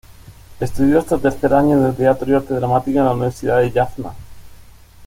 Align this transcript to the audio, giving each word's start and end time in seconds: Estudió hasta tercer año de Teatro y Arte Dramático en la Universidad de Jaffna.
Estudió 0.59 0.97
hasta 0.97 1.19
tercer 1.19 1.53
año 1.53 1.79
de 1.79 1.93
Teatro 1.93 2.27
y 2.31 2.33
Arte 2.33 2.55
Dramático 2.55 2.97
en 2.97 3.05
la 3.05 3.11
Universidad 3.13 3.59
de 3.61 3.69
Jaffna. 3.71 4.15